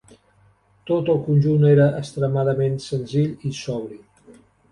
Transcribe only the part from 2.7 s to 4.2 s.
senzill i sobri.